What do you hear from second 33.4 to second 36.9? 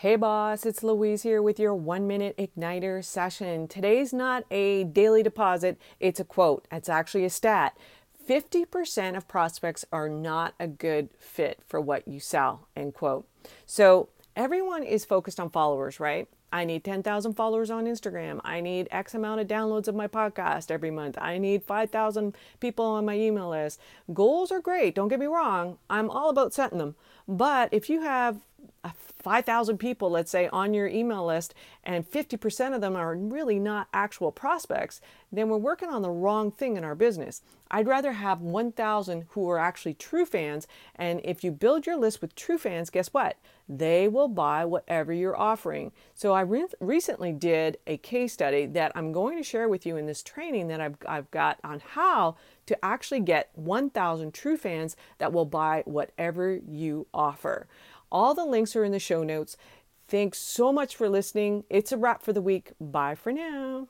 not actual prospects, then we're working on the wrong thing in